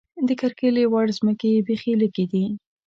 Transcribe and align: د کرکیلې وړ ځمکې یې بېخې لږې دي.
د 0.27 0.29
کرکیلې 0.41 0.85
وړ 0.91 1.07
ځمکې 1.17 1.47
یې 1.53 1.61
بېخې 1.67 1.93
لږې 2.01 2.25
دي. 2.31 2.45